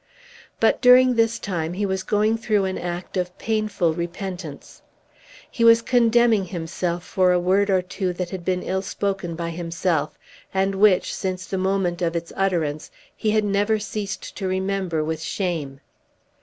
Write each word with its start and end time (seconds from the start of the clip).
But 0.59 0.81
during 0.81 1.13
this 1.13 1.37
time 1.37 1.73
he 1.73 1.85
was 1.85 2.01
going 2.01 2.35
through 2.35 2.65
an 2.65 2.79
act 2.79 3.17
of 3.17 3.37
painful 3.37 3.93
repentance. 3.93 4.81
He 5.51 5.63
was 5.63 5.83
condemning 5.83 6.45
himself 6.45 7.03
for 7.03 7.31
a 7.31 7.39
word 7.39 7.69
or 7.69 7.83
two 7.83 8.11
that 8.13 8.31
had 8.31 8.43
been 8.43 8.63
ill 8.63 8.81
spoken 8.81 9.35
by 9.35 9.51
himself, 9.51 10.17
and 10.55 10.73
which, 10.73 11.13
since 11.13 11.45
the 11.45 11.59
moment 11.59 12.01
of 12.01 12.15
its 12.15 12.33
utterance, 12.35 12.89
he 13.15 13.29
had 13.29 13.43
never 13.43 13.77
ceased 13.77 14.35
to 14.37 14.47
remember 14.47 15.03
with 15.03 15.21
shame. 15.21 15.79